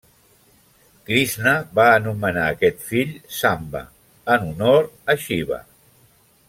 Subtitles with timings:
[1.09, 3.85] Krixna va anomenar a aquest fill Samba,
[4.37, 5.65] en honor a Xiva.